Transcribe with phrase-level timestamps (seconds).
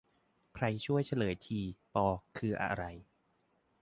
[0.55, 1.59] ใครช่วยเฉลยที
[1.93, 1.95] ป
[2.37, 2.83] คืออะไร